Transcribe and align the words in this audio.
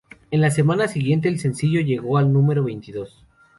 En 0.31 0.41
la 0.41 0.49
semana 0.49 0.87
siguiente 0.87 1.27
el 1.29 1.37
sencillo 1.39 1.79
llegó 1.79 2.17
al 2.17 2.33
número 2.33 2.63
veintidós. 2.63 3.23